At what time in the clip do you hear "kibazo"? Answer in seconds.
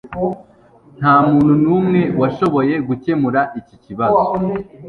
3.83-4.23